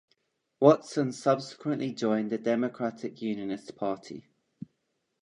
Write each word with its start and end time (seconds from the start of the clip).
Watson 0.59 1.11
subsequently 1.11 1.93
joined 1.93 2.31
the 2.31 2.39
Democratic 2.39 3.21
Unionist 3.21 3.75
Party. 3.75 4.25